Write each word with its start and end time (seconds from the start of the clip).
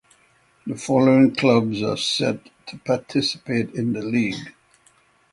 The 0.65 0.75
following 0.77 1.35
clubs 1.35 1.83
are 1.83 1.95
set 1.95 2.49
to 2.69 2.79
participate 2.79 3.75
in 3.75 3.93
the 3.93 4.01
league. 4.01 4.55